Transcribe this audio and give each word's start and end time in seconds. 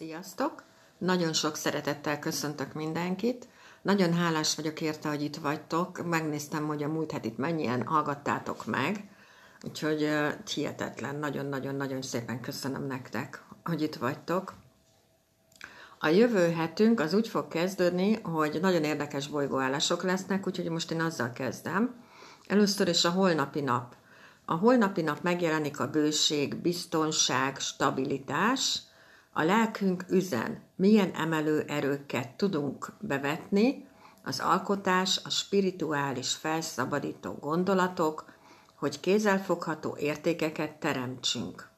Sziasztok! 0.00 0.62
Nagyon 0.98 1.32
sok 1.32 1.56
szeretettel 1.56 2.18
köszöntök 2.18 2.72
mindenkit. 2.72 3.48
Nagyon 3.82 4.14
hálás 4.14 4.54
vagyok 4.54 4.80
érte, 4.80 5.08
hogy 5.08 5.22
itt 5.22 5.36
vagytok. 5.36 6.06
Megnéztem, 6.06 6.66
hogy 6.66 6.82
a 6.82 6.88
múlt 6.88 7.10
hetit 7.10 7.38
mennyien 7.38 7.86
hallgattátok 7.86 8.66
meg. 8.66 9.08
Úgyhogy 9.62 10.02
uh, 10.02 10.28
hihetetlen, 10.54 11.16
nagyon-nagyon-nagyon 11.16 12.02
szépen 12.02 12.40
köszönöm 12.40 12.86
nektek, 12.86 13.42
hogy 13.64 13.82
itt 13.82 13.94
vagytok. 13.94 14.54
A 15.98 16.08
jövő 16.08 16.52
hetünk 16.52 17.00
az 17.00 17.14
úgy 17.14 17.28
fog 17.28 17.48
kezdődni, 17.48 18.20
hogy 18.22 18.58
nagyon 18.60 18.84
érdekes 18.84 19.28
bolygóállások 19.28 20.02
lesznek, 20.02 20.46
úgyhogy 20.46 20.68
most 20.68 20.90
én 20.90 21.00
azzal 21.00 21.32
kezdem. 21.32 21.94
Először 22.46 22.88
is 22.88 23.04
a 23.04 23.10
holnapi 23.10 23.60
nap. 23.60 23.94
A 24.44 24.54
holnapi 24.54 25.02
nap 25.02 25.22
megjelenik 25.22 25.80
a 25.80 25.90
bőség, 25.90 26.56
biztonság, 26.56 27.58
stabilitás– 27.58 28.78
a 29.40 29.44
lelkünk 29.44 30.04
üzen, 30.08 30.62
milyen 30.76 31.10
emelő 31.14 31.64
erőket 31.68 32.28
tudunk 32.28 32.92
bevetni, 33.00 33.88
az 34.24 34.40
alkotás, 34.40 35.20
a 35.24 35.30
spirituális 35.30 36.34
felszabadító 36.34 37.32
gondolatok, 37.32 38.24
hogy 38.78 39.00
kézzelfogható 39.00 39.96
értékeket 39.98 40.72
teremtsünk. 40.72 41.68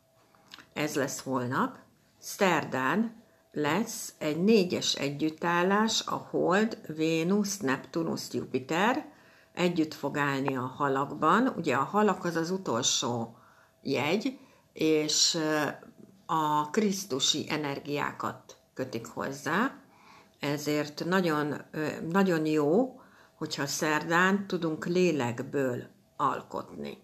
Ez 0.72 0.94
lesz 0.94 1.20
holnap. 1.20 1.76
Szerdán 2.18 3.22
lesz 3.52 4.14
egy 4.18 4.42
négyes 4.42 4.94
együttállás, 4.94 6.06
a 6.06 6.28
Hold, 6.30 6.78
Vénusz, 6.86 7.58
Neptunusz, 7.58 8.32
Jupiter, 8.32 9.06
együtt 9.54 9.94
fog 9.94 10.16
állni 10.16 10.56
a 10.56 10.72
halakban. 10.76 11.52
Ugye 11.56 11.74
a 11.74 11.84
halak 11.84 12.24
az 12.24 12.36
az 12.36 12.50
utolsó 12.50 13.36
jegy, 13.82 14.38
és 14.72 15.38
a 16.34 16.70
krisztusi 16.70 17.46
energiákat 17.48 18.56
kötik 18.74 19.06
hozzá, 19.06 19.74
ezért 20.40 21.04
nagyon, 21.04 21.62
nagyon 22.08 22.46
jó, 22.46 23.00
hogyha 23.36 23.66
szerdán 23.66 24.46
tudunk 24.46 24.86
lélekből 24.86 25.86
alkotni. 26.16 26.98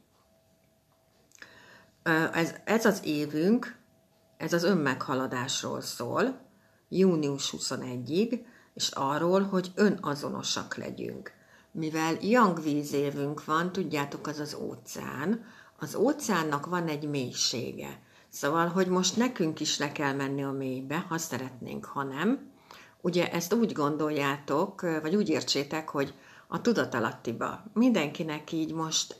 Ez, 2.32 2.54
ez 2.64 2.84
az 2.84 3.00
évünk, 3.04 3.78
ez 4.36 4.52
az 4.52 4.64
önmeghaladásról 4.64 5.80
szól, 5.80 6.40
június 6.88 7.54
21-ig, 7.56 8.40
és 8.74 8.90
arról, 8.90 9.42
hogy 9.42 9.72
önazonosak 9.74 10.76
legyünk. 10.76 11.32
Mivel 11.72 12.16
Yang 12.20 12.62
vízévünk 12.62 13.44
van, 13.44 13.72
tudjátok, 13.72 14.26
az 14.26 14.38
az 14.38 14.54
óceán, 14.54 15.44
az 15.78 15.94
óceánnak 15.94 16.66
van 16.66 16.88
egy 16.88 17.08
mélysége. 17.08 18.06
Szóval, 18.30 18.66
hogy 18.68 18.86
most 18.86 19.16
nekünk 19.16 19.60
is 19.60 19.78
le 19.78 19.92
kell 19.92 20.12
menni 20.12 20.44
a 20.44 20.50
mélybe, 20.50 21.04
ha 21.08 21.18
szeretnénk, 21.18 21.84
ha 21.84 22.02
nem. 22.02 22.50
Ugye 23.00 23.32
ezt 23.32 23.54
úgy 23.54 23.72
gondoljátok, 23.72 24.80
vagy 24.80 25.16
úgy 25.16 25.28
értsétek, 25.28 25.88
hogy 25.88 26.14
a 26.46 26.60
tudatalattiba 26.60 27.64
mindenkinek 27.72 28.52
így 28.52 28.72
most 28.72 29.18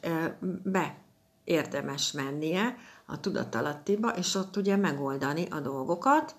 be 0.63 0.99
érdemes 1.45 2.13
mennie 2.13 2.77
a 3.07 3.21
tudatalattiba, 3.21 4.09
és 4.09 4.35
ott 4.35 4.57
ugye 4.57 4.77
megoldani 4.77 5.47
a 5.51 5.61
dolgokat, 5.61 6.35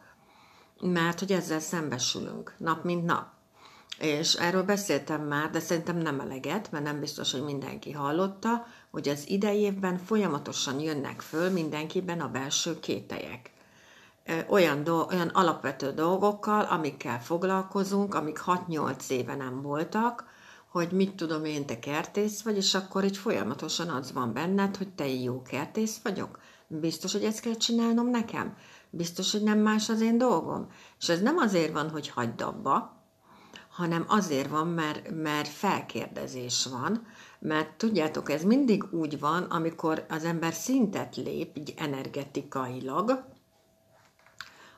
mert 0.82 1.20
hogy 1.20 1.32
ezzel 1.32 1.60
szembesülünk 1.60 2.56
nap 2.58 2.84
mint 2.84 3.06
nap. 3.06 3.28
És 4.00 4.34
erről 4.34 4.64
beszéltem 4.64 5.22
már, 5.22 5.50
de 5.50 5.60
szerintem 5.60 5.98
nem 5.98 6.20
eleget, 6.20 6.72
mert 6.72 6.84
nem 6.84 7.00
biztos, 7.00 7.32
hogy 7.32 7.44
mindenki 7.44 7.92
hallotta, 7.92 8.66
hogy 8.92 9.10
az 9.10 9.30
idei 9.30 9.74
folyamatosan 10.06 10.80
jönnek 10.80 11.22
föl 11.22 11.50
mindenkiben 11.50 12.20
a 12.20 12.30
belső 12.30 12.80
kételyek. 12.80 13.52
Olyan, 14.48 14.84
do- 14.84 15.12
olyan 15.12 15.28
alapvető 15.28 15.92
dolgokkal, 15.92 16.62
amikkel 16.62 17.22
foglalkozunk, 17.22 18.16
amik 18.16 18.42
6-8 18.46 19.10
éve 19.10 19.36
nem 19.36 19.62
voltak, 19.62 20.26
hogy 20.70 20.92
mit 20.92 21.16
tudom 21.16 21.46
én, 21.46 21.66
te 21.66 21.80
kertész 21.80 22.42
vagy, 22.42 22.58
és 22.58 22.76
akkor 22.76 23.04
így 23.04 23.18
folyamatosan 23.18 23.90
az 23.90 24.12
van 24.14 24.34
benned, 24.34 24.78
hogy 24.78 24.90
te 24.90 25.08
jó 25.08 25.42
kertész 25.42 26.00
vagyok. 26.04 26.40
Biztos, 26.68 27.12
hogy 27.12 27.24
ezt 27.24 27.40
kell 27.40 27.56
csinálnom 27.56 28.10
nekem? 28.10 28.56
Biztos, 28.90 29.32
hogy 29.32 29.44
nem 29.44 29.60
más 29.60 29.90
az 29.90 30.02
én 30.02 30.18
dolgom? 30.18 30.68
És 31.00 31.10
ez 31.10 31.22
nem 31.22 31.38
azért 31.38 31.74
van, 31.74 31.90
hogy 31.90 32.10
hagyd 32.10 32.42
abba, 32.42 32.99
hanem 33.80 34.06
azért 34.08 34.50
van, 34.50 34.68
mert, 34.68 35.10
mert 35.12 35.48
felkérdezés 35.48 36.66
van, 36.66 37.08
mert 37.40 37.78
tudjátok, 37.78 38.32
ez 38.32 38.44
mindig 38.44 38.84
úgy 38.92 39.20
van, 39.20 39.44
amikor 39.44 40.06
az 40.10 40.24
ember 40.24 40.54
szintet 40.54 41.16
lép, 41.16 41.58
így 41.58 41.74
energetikailag, 41.78 43.24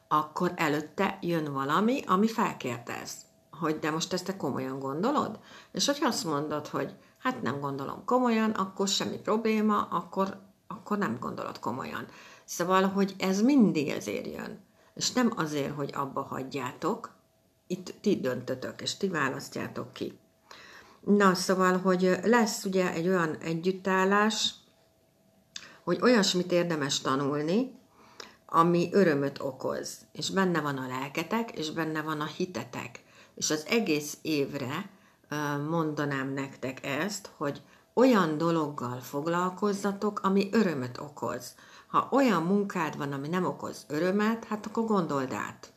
akkor 0.08 0.54
előtte 0.56 1.18
jön 1.22 1.54
valami, 1.54 2.02
ami 2.08 2.28
felkérdez, 2.28 3.26
hogy 3.52 3.80
de 3.80 3.92
most 3.92 4.14
ezt 4.14 4.26
te 4.26 4.38
komolyan 4.38 4.80
gondolod? 4.80 5.40
És 5.72 5.86
hogyha 5.86 6.08
azt 6.08 6.26
mondod, 6.26 6.68
hogy 6.68 6.96
hát 7.18 7.42
nem 7.42 7.60
gondolom 7.60 8.06
komolyan, 8.06 8.52
akkor 8.52 8.88
semmi 8.88 9.18
probléma, 9.18 9.82
akkor, 9.82 10.42
akkor 10.68 10.98
nem 10.98 11.18
gondolod 11.20 11.60
komolyan. 11.60 12.06
Szóval, 12.46 12.84
hogy 12.84 13.16
ez 13.20 13.42
mindig 13.42 13.90
ezért 13.90 14.26
jön. 14.26 14.64
És 14.94 15.12
nem 15.12 15.32
azért, 15.36 15.76
hogy 15.76 15.92
abba 15.94 16.22
hagyjátok, 16.22 17.20
itt 17.72 17.94
ti 18.02 18.20
döntötök, 18.20 18.82
és 18.82 18.98
ti 18.98 19.08
választjátok 19.08 19.94
ki. 19.94 20.20
Na, 21.06 21.34
szóval, 21.34 21.78
hogy 21.78 22.18
lesz 22.24 22.66
ugye 22.66 22.92
egy 22.94 23.08
olyan 23.08 23.38
együttállás, 23.38 24.54
hogy 25.84 26.00
olyasmit 26.02 26.52
érdemes 26.52 27.00
tanulni, 27.00 27.80
ami 28.46 28.90
örömöt 28.92 29.40
okoz, 29.40 29.98
és 30.12 30.30
benne 30.30 30.62
van 30.62 30.78
a 30.78 30.88
lelketek, 30.88 31.52
és 31.52 31.72
benne 31.72 32.02
van 32.02 32.22
a 32.22 32.26
hitetek. 32.26 33.04
És 33.36 33.50
az 33.50 33.66
egész 33.68 34.18
évre 34.22 34.90
mondanám 35.70 36.34
nektek 36.34 36.86
ezt, 36.86 37.30
hogy 37.38 37.62
olyan 37.94 38.38
dologgal 38.38 39.00
foglalkozzatok, 39.00 40.20
ami 40.24 40.50
örömöt 40.52 40.98
okoz. 40.98 41.56
Ha 41.88 42.08
olyan 42.12 42.44
munkád 42.44 42.98
van, 42.98 43.14
ami 43.14 43.28
nem 43.28 43.46
okoz 43.46 43.86
örömet, 43.88 44.46
hát 44.46 44.66
akkor 44.66 44.86
gondold 44.86 45.34
át 45.34 45.71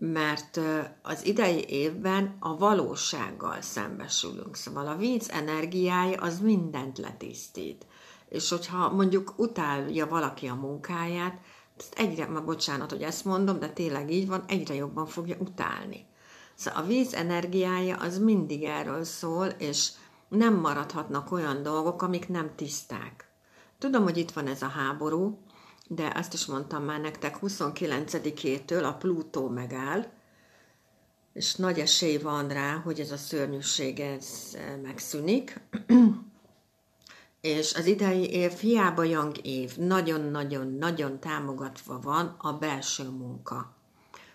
mert 0.00 0.60
az 1.02 1.26
idei 1.26 1.64
évben 1.68 2.36
a 2.40 2.56
valósággal 2.56 3.60
szembesülünk. 3.60 4.56
Szóval 4.56 4.86
a 4.86 4.96
víz 4.96 5.30
energiája 5.30 6.20
az 6.20 6.40
mindent 6.40 6.98
letisztít. 6.98 7.86
És 8.28 8.48
hogyha 8.48 8.92
mondjuk 8.92 9.34
utálja 9.36 10.06
valaki 10.06 10.46
a 10.46 10.54
munkáját, 10.54 11.40
ezt 11.78 11.94
egyre, 11.96 12.26
ma 12.26 12.40
bocsánat, 12.40 12.90
hogy 12.90 13.02
ezt 13.02 13.24
mondom, 13.24 13.58
de 13.58 13.68
tényleg 13.68 14.10
így 14.10 14.26
van, 14.26 14.44
egyre 14.48 14.74
jobban 14.74 15.06
fogja 15.06 15.36
utálni. 15.38 16.06
Szóval 16.54 16.82
a 16.82 16.86
víz 16.86 17.14
energiája 17.14 17.96
az 17.96 18.18
mindig 18.18 18.62
erről 18.62 19.04
szól, 19.04 19.46
és 19.46 19.90
nem 20.28 20.54
maradhatnak 20.54 21.32
olyan 21.32 21.62
dolgok, 21.62 22.02
amik 22.02 22.28
nem 22.28 22.50
tiszták. 22.56 23.28
Tudom, 23.78 24.02
hogy 24.02 24.16
itt 24.16 24.30
van 24.30 24.46
ez 24.46 24.62
a 24.62 24.68
háború, 24.68 25.38
de 25.88 26.12
azt 26.14 26.32
is 26.32 26.46
mondtam 26.46 26.84
már 26.84 27.00
nektek, 27.00 27.38
29-től 27.42 28.84
a 28.84 28.92
Plutó 28.92 29.48
megáll, 29.48 30.06
és 31.32 31.54
nagy 31.54 31.78
esély 31.78 32.16
van 32.16 32.48
rá, 32.48 32.74
hogy 32.74 33.00
ez 33.00 33.10
a 33.10 33.16
szörnyűség 33.16 34.00
ez 34.00 34.26
eh, 34.54 34.76
megszűnik. 34.82 35.60
és 37.40 37.74
az 37.74 37.86
idei 37.86 38.30
év 38.30 38.52
hiába 38.52 39.04
yang 39.04 39.46
év, 39.46 39.76
nagyon-nagyon-nagyon 39.76 41.20
támogatva 41.20 41.98
van 42.00 42.34
a 42.38 42.52
belső 42.52 43.08
munka. 43.08 43.76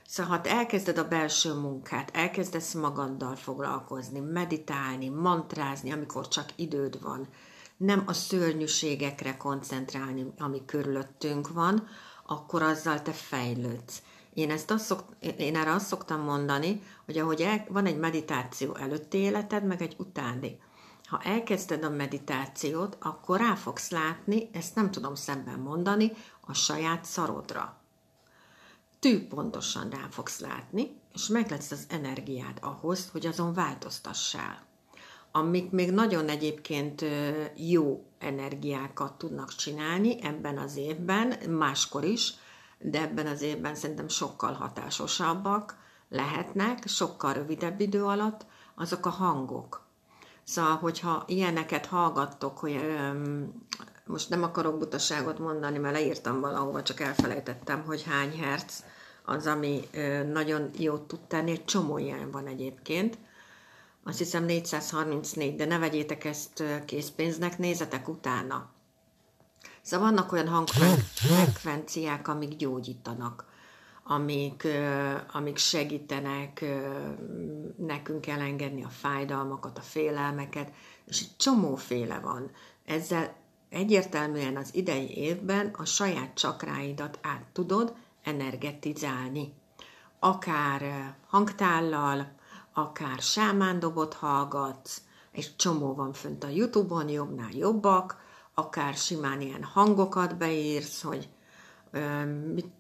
Szóval 0.08 0.38
ha 0.38 0.50
elkezded 0.50 0.98
a 0.98 1.08
belső 1.08 1.54
munkát, 1.54 2.10
elkezdesz 2.14 2.74
magaddal 2.74 3.36
foglalkozni, 3.36 4.20
meditálni, 4.20 5.10
mantrázni, 5.10 5.92
amikor 5.92 6.28
csak 6.28 6.50
időd 6.56 7.02
van, 7.02 7.28
nem 7.84 8.04
a 8.06 8.14
szörnyűségekre 8.14 9.38
koncentrálni, 9.38 10.34
ami 10.38 10.66
körülöttünk 10.66 11.50
van, 11.50 11.88
akkor 12.26 12.62
azzal 12.62 13.02
te 13.02 13.12
fejlődsz. 13.12 14.02
Én, 14.34 14.52
ezt 14.52 14.72
azt 14.72 14.86
szok, 14.86 15.04
én 15.38 15.56
erre 15.56 15.74
azt 15.74 15.88
szoktam 15.88 16.22
mondani, 16.22 16.82
hogy 17.06 17.18
ahogy 17.18 17.42
el, 17.42 17.66
van 17.70 17.86
egy 17.86 17.98
meditáció 17.98 18.76
előtti 18.76 19.18
életed, 19.18 19.66
meg 19.66 19.82
egy 19.82 19.96
utáni. 19.98 20.60
Ha 21.06 21.22
elkezded 21.24 21.84
a 21.84 21.90
meditációt, 21.90 22.98
akkor 23.00 23.40
rá 23.40 23.56
fogsz 23.56 23.90
látni, 23.90 24.50
ezt 24.54 24.76
nem 24.76 24.92
tudom 24.92 25.16
szemben 25.16 25.60
mondani, 25.60 26.12
a 26.42 26.54
saját 26.54 27.06
szarodra. 27.06 27.78
Tű 29.00 29.28
pontosan 29.28 29.90
rá 29.90 30.08
fogsz 30.10 30.40
látni, 30.40 31.00
és 31.14 31.28
meg 31.28 31.50
lesz 31.50 31.72
az 31.72 31.86
energiád 31.90 32.58
ahhoz, 32.62 33.10
hogy 33.12 33.26
azon 33.26 33.54
változtassál 33.54 34.72
amik 35.36 35.72
még 35.72 35.92
nagyon 35.92 36.30
egyébként 36.30 37.06
jó 37.56 38.06
energiákat 38.20 39.14
tudnak 39.14 39.56
csinálni 39.56 40.24
ebben 40.24 40.58
az 40.58 40.78
évben, 40.78 41.34
máskor 41.50 42.04
is, 42.04 42.34
de 42.80 43.02
ebben 43.02 43.28
az 43.28 43.42
évben 43.42 43.76
szerintem 43.76 44.08
sokkal 44.08 44.54
hatásosabbak 44.54 45.78
lehetnek, 46.10 46.88
sokkal 46.88 47.34
rövidebb 47.34 47.80
idő 47.80 48.06
alatt, 48.06 48.46
azok 48.76 49.06
a 49.06 49.10
hangok. 49.10 49.82
Szóval, 50.44 50.76
hogyha 50.76 51.24
ilyeneket 51.28 51.86
hallgattok, 51.86 52.58
hogy 52.58 52.80
most 54.06 54.30
nem 54.30 54.44
akarok 54.44 54.78
butaságot 54.78 55.40
mondani, 55.40 55.78
mert 55.78 55.96
leírtam 55.96 56.40
valahova, 56.40 56.84
csak 56.84 57.00
elfelejtettem, 57.00 57.84
hogy 57.86 58.04
hány 58.04 58.40
herc 58.40 58.84
az, 59.26 59.48
ami 59.48 59.80
nagyon 60.32 60.70
jót 60.78 61.02
tud 61.02 61.20
tenni, 61.20 61.52
egy 61.52 61.66
csomó 61.66 61.98
ilyen 61.98 62.32
van 62.32 62.48
egyébként. 62.48 63.18
Azt 64.04 64.18
hiszem 64.18 64.46
434, 64.46 65.56
de 65.56 65.66
ne 65.66 65.78
vegyétek 65.78 66.24
ezt 66.26 66.64
készpénznek, 66.86 67.58
nézzetek 67.58 68.08
utána. 68.08 68.70
Szóval 69.82 70.10
vannak 70.10 70.32
olyan 70.32 70.48
hangfrekvenciák, 70.48 72.28
amik 72.28 72.56
gyógyítanak, 72.56 73.46
amik, 74.04 74.68
amik 75.32 75.58
segítenek 75.58 76.66
nekünk 77.78 78.28
elengedni 78.28 78.84
a 78.84 78.90
fájdalmakat, 78.90 79.78
a 79.78 79.82
félelmeket, 79.82 80.72
és 81.06 81.22
egy 81.22 81.36
csomóféle 81.38 82.20
van. 82.20 82.52
Ezzel 82.86 83.36
egyértelműen 83.70 84.58
az 84.58 84.76
idei 84.76 85.18
évben 85.18 85.68
a 85.78 85.86
saját 85.86 86.34
csakráidat 86.34 87.20
át 87.22 87.46
tudod 87.54 87.94
energetizálni. 88.24 89.54
Akár 90.20 91.14
hangtállal, 91.28 92.36
akár 92.74 93.20
sámándobot 93.20 94.14
hallgatsz, 94.14 95.02
egy 95.32 95.56
csomó 95.56 95.94
van 95.94 96.14
fönt 96.14 96.44
a 96.44 96.48
Youtube-on, 96.48 97.10
jobbnál 97.10 97.52
jobbak, 97.52 98.18
akár 98.54 98.94
simán 98.94 99.42
ilyen 99.42 99.64
hangokat 99.64 100.38
beírsz, 100.38 101.02
hogy 101.02 101.30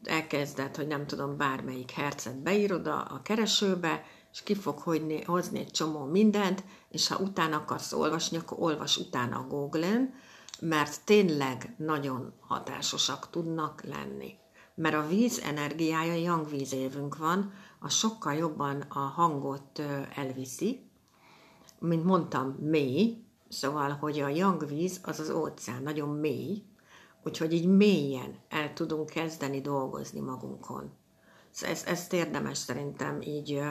elkezded, 0.03 0.75
hogy 0.75 0.87
nem 0.87 1.07
tudom, 1.07 1.37
bármelyik 1.37 1.91
hercet 1.91 2.37
beírod 2.37 2.87
a, 2.87 2.97
a 2.99 3.21
keresőbe, 3.23 4.05
és 4.31 4.43
ki 4.43 4.55
fog 4.55 4.79
hozni 5.25 5.59
egy 5.59 5.71
csomó 5.71 6.05
mindent, 6.05 6.63
és 6.89 7.07
ha 7.07 7.17
utána 7.17 7.55
akarsz 7.55 7.93
olvasni, 7.93 8.37
akkor 8.37 8.57
olvas 8.59 8.97
utána 8.97 9.37
a 9.37 9.47
Google-en, 9.47 10.13
mert 10.59 11.05
tényleg 11.05 11.75
nagyon 11.77 12.33
hatásosak 12.39 13.29
tudnak 13.29 13.83
lenni. 13.83 14.35
Mert 14.75 14.95
a 14.95 15.07
víz 15.07 15.39
energiája, 15.39 16.15
yang 16.15 16.49
vízévünk 16.49 17.17
van, 17.17 17.53
a 17.83 17.89
sokkal 17.89 18.33
jobban 18.33 18.81
a 18.81 18.99
hangot 18.99 19.79
elviszi, 20.15 20.89
mint 21.79 22.03
mondtam, 22.03 22.57
mély, 22.59 23.23
szóval, 23.49 23.89
hogy 23.89 24.19
a 24.19 24.27
yang 24.27 24.67
víz 24.67 24.99
az 25.03 25.19
az 25.19 25.29
óceán, 25.29 25.83
nagyon 25.83 26.09
mély, 26.09 26.63
úgyhogy 27.23 27.53
így 27.53 27.67
mélyen 27.67 28.35
el 28.49 28.73
tudunk 28.73 29.09
kezdeni 29.09 29.61
dolgozni 29.61 30.19
magunkon. 30.19 30.91
Szóval 31.51 31.75
ezt, 31.75 31.87
ezt 31.87 32.13
érdemes 32.13 32.57
szerintem 32.57 33.21
így 33.21 33.61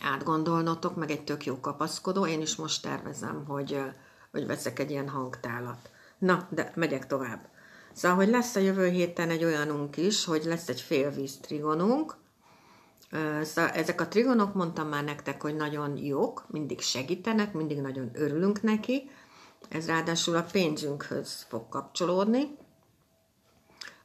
átgondolnotok, 0.00 0.96
meg 0.96 1.10
egy 1.10 1.24
tök 1.24 1.44
jó 1.44 1.60
kapaszkodó. 1.60 2.26
Én 2.26 2.40
is 2.40 2.56
most 2.56 2.82
tervezem, 2.82 3.44
hogy, 3.46 3.82
hogy 4.30 4.46
veszek 4.46 4.78
egy 4.78 4.90
ilyen 4.90 5.08
hangtálat. 5.08 5.90
Na, 6.18 6.48
de 6.50 6.72
megyek 6.74 7.06
tovább. 7.06 7.48
Szóval, 7.92 8.16
hogy 8.16 8.28
lesz 8.28 8.56
a 8.56 8.60
jövő 8.60 8.88
héten 8.88 9.30
egy 9.30 9.44
olyanunk 9.44 9.96
is, 9.96 10.24
hogy 10.24 10.44
lesz 10.44 10.68
egy 10.68 10.80
félvíz 10.80 11.36
trigonunk. 11.36 12.18
Szóval 13.42 13.70
ezek 13.70 14.00
a 14.00 14.08
trigonok, 14.08 14.54
mondtam 14.54 14.88
már 14.88 15.04
nektek, 15.04 15.42
hogy 15.42 15.56
nagyon 15.56 15.96
jók, 15.96 16.44
mindig 16.48 16.80
segítenek, 16.80 17.52
mindig 17.52 17.80
nagyon 17.80 18.10
örülünk 18.12 18.62
neki. 18.62 19.10
Ez 19.68 19.86
ráadásul 19.86 20.36
a 20.36 20.46
pénzünkhöz 20.52 21.46
fog 21.48 21.68
kapcsolódni. 21.68 22.56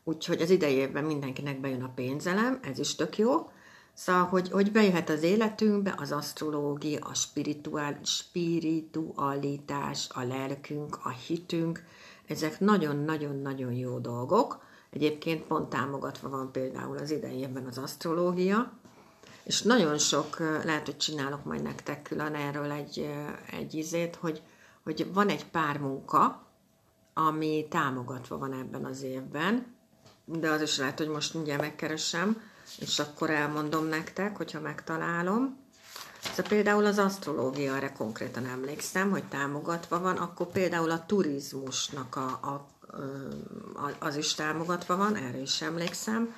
Úgyhogy 0.04 0.42
az 0.42 0.50
idejében 0.50 1.04
mindenkinek 1.04 1.60
bejön 1.60 1.84
a 1.84 1.92
pénzelem, 1.96 2.60
ez 2.64 2.80
is 2.80 2.96
tök 2.96 3.18
jó. 3.18 3.50
Szóval, 3.94 4.24
hogy, 4.24 4.50
hogy 4.50 4.72
bejöhet 4.72 5.10
az 5.10 5.24
életünkbe 5.24 5.96
az 5.98 6.12
asztrológia, 6.12 7.06
a 7.06 7.14
spirituál, 7.14 8.00
spiritualitás, 8.04 10.10
a 10.14 10.24
lelkünk, 10.24 11.00
a 11.04 11.10
hitünk, 11.10 11.84
ezek 12.28 12.60
nagyon-nagyon-nagyon 12.60 13.74
jó 13.74 14.00
dolgok. 14.00 14.64
Egyébként 14.90 15.44
pont 15.44 15.70
támogatva 15.70 16.30
van 16.30 16.52
például 16.52 16.98
az 16.98 17.12
idejében 17.12 17.66
az 17.66 17.78
asztrológia, 17.78 18.72
és 19.46 19.62
nagyon 19.62 19.98
sok, 19.98 20.40
lehet, 20.40 20.86
hogy 20.86 20.98
csinálok 20.98 21.44
majd 21.44 21.62
nektek 21.62 22.02
külön 22.02 22.34
erről 22.36 22.72
egy, 22.72 23.10
egy 23.52 23.74
izét, 23.74 24.16
hogy, 24.16 24.42
hogy 24.84 25.14
van 25.14 25.30
egy 25.30 25.46
pár 25.46 25.78
munka, 25.78 26.44
ami 27.14 27.68
támogatva 27.70 28.38
van 28.38 28.54
ebben 28.54 28.86
az 28.86 29.02
évben, 29.02 29.76
de 30.26 30.50
az 30.50 30.62
is 30.62 30.78
lehet, 30.78 30.98
hogy 30.98 31.08
most 31.08 31.34
mindjárt 31.34 31.62
megkeresem, 31.62 32.42
és 32.80 33.00
akkor 33.00 33.30
elmondom 33.30 33.86
nektek, 33.86 34.38
hogyha 34.38 34.60
megtalálom. 34.60 35.58
Szóval 36.22 36.46
például 36.48 36.86
az 36.86 36.98
asztrológia, 36.98 37.76
erre 37.76 37.92
konkrétan 37.92 38.46
emlékszem, 38.46 39.10
hogy 39.10 39.24
támogatva 39.24 40.00
van, 40.00 40.18
akkor 40.18 40.48
például 40.48 40.92
a 40.92 41.06
turizmusnak 41.06 42.16
a, 42.16 42.40
a, 42.42 42.68
a, 43.74 43.92
az 44.00 44.16
is 44.16 44.34
támogatva 44.34 44.96
van, 44.96 45.16
erre 45.16 45.38
is 45.38 45.62
emlékszem. 45.62 46.34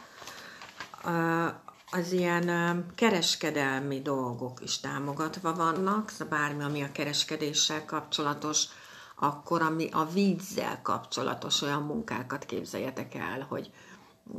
Az 1.91 2.11
ilyen 2.11 2.85
kereskedelmi 2.95 4.01
dolgok 4.01 4.59
is 4.63 4.79
támogatva 4.79 5.53
vannak, 5.53 6.09
szóval 6.09 6.39
bármi, 6.39 6.63
ami 6.63 6.81
a 6.83 6.91
kereskedéssel 6.91 7.85
kapcsolatos, 7.85 8.65
akkor 9.15 9.61
ami 9.61 9.89
a 9.91 10.05
vízzel 10.05 10.81
kapcsolatos 10.81 11.61
olyan 11.61 11.81
munkákat 11.81 12.45
képzeljetek 12.45 13.15
el, 13.15 13.45
hogy 13.49 13.71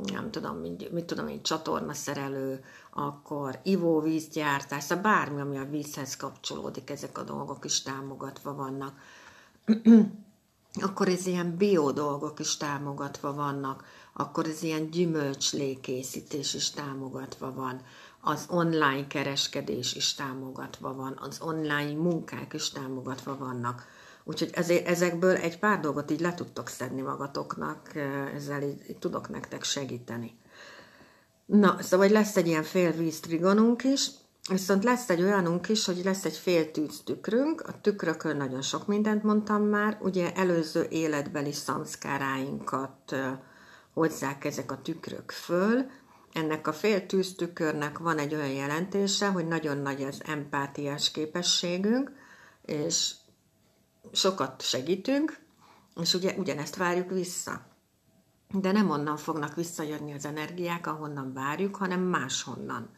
nem 0.05 0.31
tudom, 0.31 0.57
mit, 0.57 0.93
mit 0.93 1.05
tudom 1.05 1.29
én, 1.29 1.43
csatornaszerelő, 1.43 2.65
akkor 2.93 3.61
ivóvízgyártás, 3.63 4.83
szóval 4.83 5.03
bármi, 5.03 5.41
ami 5.41 5.59
a 5.59 5.69
vízhez 5.71 6.17
kapcsolódik, 6.17 6.91
ezek 6.91 7.19
a 7.19 7.23
dolgok 7.23 7.65
is 7.65 7.83
támogatva 7.83 8.55
vannak. 8.55 9.01
akkor 10.81 11.09
ez 11.09 11.27
ilyen 11.27 11.57
bio 11.57 11.93
dolgok 11.93 12.41
is 12.41 12.57
támogatva 12.57 13.35
vannak, 13.35 13.85
akkor 14.19 14.47
ez 14.47 14.63
ilyen 14.63 14.91
gyümölcslékészítés 14.91 16.55
is 16.55 16.71
támogatva 16.71 17.53
van, 17.53 17.81
az 18.21 18.47
online 18.51 19.07
kereskedés 19.07 19.95
is 19.95 20.15
támogatva 20.15 20.95
van, 20.95 21.19
az 21.21 21.41
online 21.41 21.93
munkák 21.93 22.53
is 22.55 22.71
támogatva 22.71 23.37
vannak 23.37 23.87
Úgyhogy 24.29 24.51
ezért, 24.53 24.87
ezekből 24.87 25.37
egy 25.37 25.59
pár 25.59 25.81
dolgot 25.81 26.11
így 26.11 26.21
le 26.21 26.35
tudtok 26.35 26.69
szedni 26.69 27.01
magatoknak, 27.01 27.97
ezzel 28.35 28.63
így, 28.63 28.83
így 28.89 28.99
tudok 28.99 29.29
nektek 29.29 29.65
segíteni. 29.65 30.39
Na, 31.47 31.77
szóval 31.81 32.09
lesz 32.09 32.37
egy 32.37 32.47
ilyen 32.47 32.63
fél 32.63 32.93
víz 32.93 33.21
trigonunk 33.21 33.85
is, 33.85 34.11
viszont 34.51 34.85
lesz 34.85 35.11
egy 35.11 35.23
olyanunk 35.23 35.69
is, 35.69 35.85
hogy 35.85 36.01
lesz 36.05 36.25
egy 36.25 36.37
fél 36.37 36.71
tűz 36.71 37.01
tükrünk. 37.05 37.61
A 37.61 37.81
tükrökön 37.81 38.37
nagyon 38.37 38.63
sok 38.63 38.87
mindent 38.87 39.23
mondtam 39.23 39.63
már. 39.63 39.99
Ugye 40.01 40.33
előző 40.33 40.87
életbeli 40.91 41.53
szanszkáráinkat 41.53 43.17
hozzák 43.99 44.45
ezek 44.45 44.73
a 44.73 44.83
tükrök 44.83 45.31
föl. 45.31 45.91
Ennek 46.33 46.67
a 46.67 46.73
fél 46.73 47.07
tűztükörnek 47.07 47.99
van 47.99 48.19
egy 48.19 48.35
olyan 48.35 48.51
jelentése, 48.51 49.29
hogy 49.29 49.47
nagyon 49.47 49.79
nagy 49.79 50.03
az 50.03 50.21
empátiás 50.25 51.11
képességünk, 51.11 52.13
és 52.65 53.15
sokat 54.13 54.63
segítünk, 54.63 55.39
és 56.01 56.15
ugye 56.15 56.35
ugyanezt 56.37 56.77
várjuk 56.77 57.11
vissza. 57.11 57.67
De 58.53 58.73
nem 58.73 58.91
onnan 58.91 59.17
fognak 59.17 59.55
visszajönni 59.55 60.13
az 60.13 60.25
energiák, 60.25 60.87
ahonnan 60.87 61.33
várjuk, 61.33 61.77
hanem 61.77 62.01
máshonnan. 62.01 62.91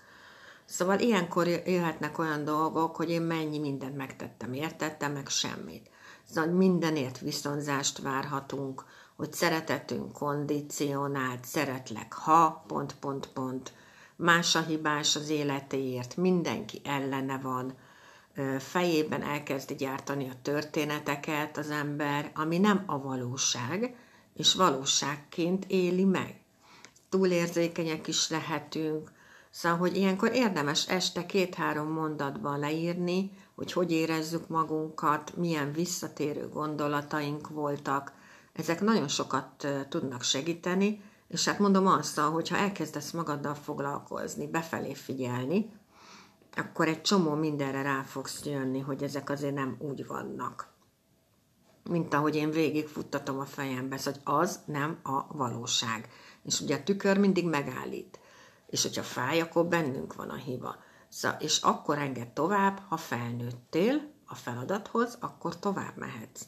Szóval 0.64 0.98
ilyenkor 0.98 1.46
jöhetnek 1.46 2.18
olyan 2.18 2.44
dolgok, 2.44 2.96
hogy 2.96 3.10
én 3.10 3.22
mennyi 3.22 3.58
mindent 3.58 3.96
megtettem, 3.96 4.52
értettem 4.52 5.12
meg 5.12 5.28
semmit. 5.28 5.90
Szóval 6.24 6.50
mindenért 6.50 7.18
viszonzást 7.18 7.98
várhatunk, 7.98 8.84
hogy 9.20 9.32
szeretetünk 9.32 10.12
kondicionált, 10.12 11.44
szeretlek, 11.44 12.12
ha, 12.12 12.64
pont, 12.66 12.94
pont, 12.94 13.26
pont, 13.26 13.72
más 14.16 14.54
a 14.54 14.60
hibás 14.60 15.16
az 15.16 15.28
életéért, 15.28 16.16
mindenki 16.16 16.80
ellene 16.84 17.38
van, 17.38 17.74
fejében 18.58 19.22
elkezdi 19.22 19.74
gyártani 19.74 20.28
a 20.28 20.40
történeteket 20.42 21.56
az 21.56 21.70
ember, 21.70 22.30
ami 22.34 22.58
nem 22.58 22.82
a 22.86 22.98
valóság, 22.98 23.94
és 24.36 24.54
valóságként 24.54 25.64
éli 25.68 26.04
meg. 26.04 26.40
Túlérzékenyek 27.08 28.06
is 28.06 28.28
lehetünk, 28.28 29.12
szóval, 29.50 29.78
hogy 29.78 29.96
ilyenkor 29.96 30.34
érdemes 30.34 30.88
este 30.88 31.26
két-három 31.26 31.92
mondatban 31.92 32.58
leírni, 32.58 33.30
hogy 33.54 33.72
hogy 33.72 33.92
érezzük 33.92 34.48
magunkat, 34.48 35.36
milyen 35.36 35.72
visszatérő 35.72 36.48
gondolataink 36.48 37.48
voltak. 37.48 38.18
Ezek 38.52 38.80
nagyon 38.80 39.08
sokat 39.08 39.66
tudnak 39.88 40.22
segíteni, 40.22 41.02
és 41.28 41.44
hát 41.44 41.58
mondom 41.58 41.86
azt, 41.86 42.18
hogyha 42.18 42.56
elkezdesz 42.56 43.10
magaddal 43.10 43.54
foglalkozni, 43.54 44.46
befelé 44.46 44.94
figyelni, 44.94 45.72
akkor 46.56 46.88
egy 46.88 47.02
csomó 47.02 47.34
mindenre 47.34 47.82
rá 47.82 48.02
fogsz 48.02 48.44
jönni, 48.44 48.80
hogy 48.80 49.02
ezek 49.02 49.30
azért 49.30 49.54
nem 49.54 49.76
úgy 49.78 50.06
vannak. 50.06 50.68
Mint 51.90 52.14
ahogy 52.14 52.36
én 52.36 52.50
végigfuttatom 52.50 53.38
a 53.38 53.44
fejembe, 53.44 53.98
hogy 54.04 54.20
az 54.24 54.60
nem 54.64 54.98
a 55.02 55.36
valóság. 55.36 56.08
És 56.42 56.60
ugye 56.60 56.76
a 56.76 56.82
tükör 56.82 57.18
mindig 57.18 57.46
megállít. 57.48 58.20
És 58.66 58.82
hogyha 58.82 59.02
fáj, 59.02 59.40
akkor 59.40 59.66
bennünk 59.66 60.14
van 60.14 60.28
a 60.28 60.36
hiba. 60.36 60.76
Szóval, 61.08 61.38
és 61.40 61.60
akkor 61.60 61.98
enged 61.98 62.28
tovább, 62.28 62.82
ha 62.88 62.96
felnőttél 62.96 64.12
a 64.26 64.34
feladathoz, 64.34 65.16
akkor 65.20 65.58
tovább 65.58 65.96
mehetsz. 65.96 66.46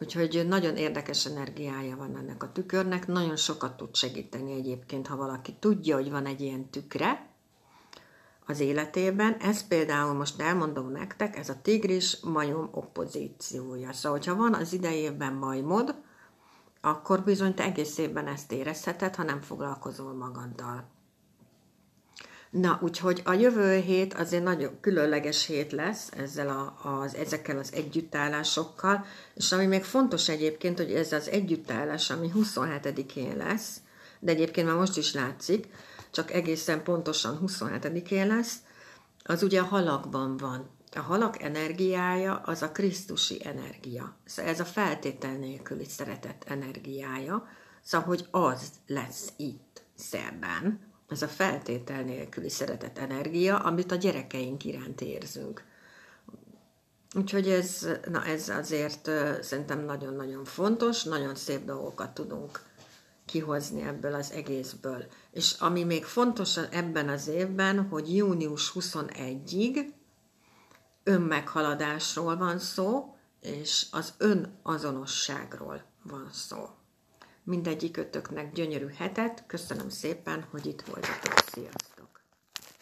Úgyhogy 0.00 0.46
nagyon 0.48 0.76
érdekes 0.76 1.26
energiája 1.26 1.96
van 1.96 2.16
ennek 2.16 2.42
a 2.42 2.52
tükörnek, 2.52 3.06
nagyon 3.06 3.36
sokat 3.36 3.76
tud 3.76 3.94
segíteni 3.94 4.52
egyébként, 4.52 5.06
ha 5.06 5.16
valaki 5.16 5.56
tudja, 5.58 5.96
hogy 5.96 6.10
van 6.10 6.26
egy 6.26 6.40
ilyen 6.40 6.70
tükre 6.70 7.26
az 8.46 8.60
életében. 8.60 9.36
Ez 9.40 9.66
például 9.66 10.12
most 10.12 10.40
elmondom 10.40 10.90
nektek, 10.90 11.36
ez 11.36 11.48
a 11.48 11.60
tigris 11.62 12.20
majom 12.20 12.68
opozíciója. 12.72 13.92
Szóval, 13.92 14.18
hogyha 14.18 14.36
van 14.36 14.54
az 14.54 14.72
idejében 14.72 15.32
majmod, 15.32 15.94
akkor 16.80 17.22
bizony 17.22 17.54
te 17.54 17.62
egész 17.62 17.98
évben 17.98 18.26
ezt 18.26 18.52
érezheted, 18.52 19.14
ha 19.14 19.22
nem 19.22 19.40
foglalkozol 19.40 20.12
magaddal. 20.12 20.97
Na, 22.50 22.78
úgyhogy 22.82 23.22
a 23.24 23.32
jövő 23.32 23.76
hét 23.76 24.14
azért 24.14 24.42
nagyon 24.42 24.80
különleges 24.80 25.46
hét 25.46 25.72
lesz 25.72 26.10
ezzel 26.16 26.48
a, 26.48 26.88
az, 26.88 27.14
ezekkel 27.14 27.58
az 27.58 27.72
együttállásokkal, 27.72 29.04
és 29.34 29.52
ami 29.52 29.66
még 29.66 29.84
fontos 29.84 30.28
egyébként, 30.28 30.78
hogy 30.78 30.92
ez 30.92 31.12
az 31.12 31.28
együttállás, 31.28 32.10
ami 32.10 32.32
27-én 32.34 33.36
lesz, 33.36 33.80
de 34.20 34.32
egyébként 34.32 34.66
már 34.66 34.76
most 34.76 34.96
is 34.96 35.14
látszik, 35.14 35.66
csak 36.10 36.32
egészen 36.32 36.82
pontosan 36.82 37.38
27-én 37.46 38.26
lesz, 38.26 38.56
az 39.24 39.42
ugye 39.42 39.60
a 39.60 39.64
halakban 39.64 40.36
van. 40.36 40.70
A 40.96 41.00
halak 41.00 41.42
energiája 41.42 42.36
az 42.36 42.62
a 42.62 42.72
Krisztusi 42.72 43.40
energia. 43.44 44.16
Szóval 44.24 44.52
ez 44.52 44.60
a 44.60 44.64
feltétel 44.64 45.36
nélküli 45.36 45.84
szeretet 45.84 46.44
energiája, 46.46 47.48
szóval 47.82 48.06
hogy 48.06 48.26
az 48.30 48.70
lesz 48.86 49.32
itt 49.36 49.82
szerdán, 49.94 50.87
ez 51.08 51.22
a 51.22 51.28
feltétel 51.28 52.02
nélküli 52.02 52.50
szeretet 52.50 52.98
energia, 52.98 53.58
amit 53.58 53.92
a 53.92 53.96
gyerekeink 53.96 54.64
iránt 54.64 55.00
érzünk. 55.00 55.64
Úgyhogy 57.14 57.48
ez, 57.48 57.88
na 58.10 58.24
ez 58.24 58.48
azért 58.48 59.10
szerintem 59.40 59.84
nagyon-nagyon 59.84 60.44
fontos, 60.44 61.02
nagyon 61.02 61.34
szép 61.34 61.64
dolgokat 61.64 62.10
tudunk 62.10 62.62
kihozni 63.24 63.82
ebből 63.82 64.14
az 64.14 64.32
egészből. 64.32 65.04
És 65.30 65.52
ami 65.58 65.84
még 65.84 66.04
fontos 66.04 66.56
ebben 66.56 67.08
az 67.08 67.28
évben, 67.28 67.88
hogy 67.88 68.16
június 68.16 68.72
21-ig 68.74 69.86
önmeghaladásról 71.04 72.36
van 72.36 72.58
szó, 72.58 73.16
és 73.40 73.86
az 73.90 74.14
önazonosságról 74.18 75.82
van 76.02 76.28
szó. 76.32 76.68
Mindegyik 77.48 77.96
ötöknek 77.96 78.52
gyönyörű 78.52 78.86
hetet, 78.96 79.44
köszönöm 79.46 79.88
szépen, 79.88 80.44
hogy 80.50 80.66
itt 80.66 80.82
voltatok, 80.82 81.38
sziasztok! 81.52 81.97